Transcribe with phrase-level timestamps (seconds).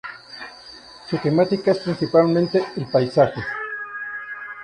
[1.07, 3.39] Su temática es principalmente el paisaje.